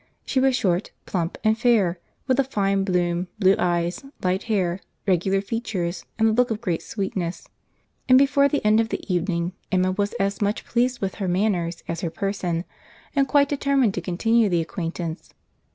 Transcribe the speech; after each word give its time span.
She 0.25 0.39
was 0.39 0.55
short, 0.55 0.89
plump, 1.05 1.37
and 1.43 1.55
fair, 1.55 1.99
with 2.25 2.39
a 2.39 2.43
fine 2.43 2.83
bloom, 2.83 3.27
blue 3.37 3.53
eyes, 3.59 4.03
light 4.23 4.41
hair, 4.45 4.79
regular 5.05 5.41
features, 5.41 6.05
and 6.17 6.27
a 6.27 6.31
look 6.31 6.49
of 6.49 6.59
great 6.59 6.81
sweetness, 6.81 7.47
and, 8.09 8.17
before 8.17 8.47
the 8.49 8.65
end 8.65 8.79
of 8.79 8.89
the 8.89 9.05
evening, 9.13 9.53
Emma 9.71 9.91
was 9.91 10.13
as 10.13 10.41
much 10.41 10.65
pleased 10.65 11.01
with 11.01 11.13
her 11.21 11.27
manners 11.27 11.83
as 11.87 12.01
her 12.01 12.09
person, 12.09 12.65
and 13.15 13.27
quite 13.27 13.47
determined 13.47 13.93
to 13.93 14.01
continue 14.01 14.49
the 14.49 14.61
acquaintance. 14.61 15.35